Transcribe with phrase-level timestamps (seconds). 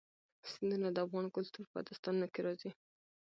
[0.51, 2.71] سیندونه د افغان کلتور په داستانونو کې راځي.